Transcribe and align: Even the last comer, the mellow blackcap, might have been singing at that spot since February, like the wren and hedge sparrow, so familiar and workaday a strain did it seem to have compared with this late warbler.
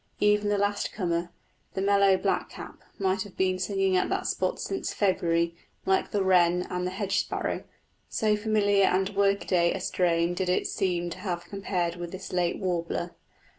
Even 0.19 0.49
the 0.49 0.57
last 0.57 0.91
comer, 0.91 1.29
the 1.75 1.79
mellow 1.83 2.17
blackcap, 2.17 2.79
might 2.97 3.21
have 3.21 3.37
been 3.37 3.59
singing 3.59 3.95
at 3.95 4.09
that 4.09 4.25
spot 4.25 4.59
since 4.59 4.91
February, 4.91 5.55
like 5.85 6.09
the 6.09 6.23
wren 6.23 6.65
and 6.71 6.89
hedge 6.89 7.19
sparrow, 7.19 7.63
so 8.09 8.35
familiar 8.35 8.85
and 8.85 9.09
workaday 9.09 9.71
a 9.75 9.79
strain 9.79 10.33
did 10.33 10.49
it 10.49 10.65
seem 10.65 11.11
to 11.11 11.19
have 11.19 11.45
compared 11.45 11.97
with 11.97 12.11
this 12.11 12.33
late 12.33 12.57
warbler. 12.57 13.11